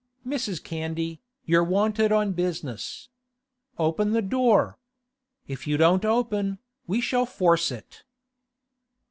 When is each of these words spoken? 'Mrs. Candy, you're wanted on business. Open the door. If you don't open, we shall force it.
'Mrs. 0.25 0.63
Candy, 0.63 1.21
you're 1.45 1.63
wanted 1.63 2.11
on 2.11 2.33
business. 2.33 3.09
Open 3.77 4.13
the 4.13 4.21
door. 4.23 4.79
If 5.47 5.67
you 5.67 5.77
don't 5.77 6.03
open, 6.05 6.57
we 6.87 6.99
shall 7.01 7.27
force 7.27 7.71
it. 7.71 8.03